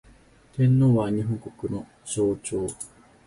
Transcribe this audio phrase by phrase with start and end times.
[0.53, 2.67] 天皇は、日本国の象徴